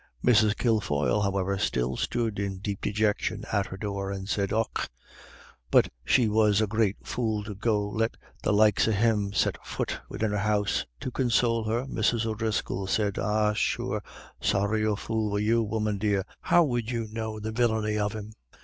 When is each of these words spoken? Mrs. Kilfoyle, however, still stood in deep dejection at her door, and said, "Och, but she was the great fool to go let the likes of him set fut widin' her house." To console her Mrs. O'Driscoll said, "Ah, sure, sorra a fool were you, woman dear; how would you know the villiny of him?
Mrs. 0.25 0.57
Kilfoyle, 0.57 1.21
however, 1.21 1.59
still 1.59 1.95
stood 1.95 2.39
in 2.39 2.57
deep 2.57 2.81
dejection 2.81 3.45
at 3.53 3.67
her 3.67 3.77
door, 3.77 4.09
and 4.11 4.27
said, 4.27 4.51
"Och, 4.51 4.89
but 5.69 5.89
she 6.03 6.27
was 6.27 6.57
the 6.57 6.65
great 6.65 6.97
fool 7.05 7.43
to 7.43 7.53
go 7.53 7.87
let 7.87 8.17
the 8.41 8.51
likes 8.51 8.87
of 8.87 8.95
him 8.95 9.31
set 9.31 9.63
fut 9.63 9.99
widin' 10.09 10.31
her 10.31 10.39
house." 10.39 10.87
To 11.01 11.11
console 11.11 11.65
her 11.65 11.85
Mrs. 11.85 12.25
O'Driscoll 12.25 12.87
said, 12.87 13.19
"Ah, 13.19 13.53
sure, 13.53 14.01
sorra 14.41 14.91
a 14.91 14.95
fool 14.95 15.29
were 15.29 15.37
you, 15.37 15.61
woman 15.61 15.99
dear; 15.99 16.25
how 16.39 16.63
would 16.63 16.89
you 16.89 17.05
know 17.11 17.39
the 17.39 17.51
villiny 17.51 17.99
of 17.99 18.13
him? 18.13 18.33